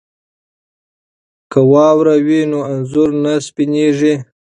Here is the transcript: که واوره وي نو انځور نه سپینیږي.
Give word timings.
که 1.51 1.59
واوره 1.71 2.15
وي 2.25 2.41
نو 2.51 2.59
انځور 2.73 3.09
نه 3.23 3.33
سپینیږي. 3.47 4.13